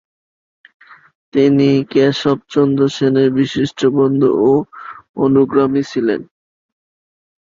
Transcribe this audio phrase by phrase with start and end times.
[1.33, 4.51] তিনি কেশবচন্দ্র সেনের বিশিষ্ট বন্ধু ও
[5.17, 6.21] অনুগামী ছিলেন।